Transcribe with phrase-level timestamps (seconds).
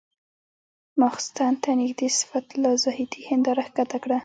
[0.99, 4.17] ماخستن ته نږدې صفت الله زاهدي هنداره ښکته کړه.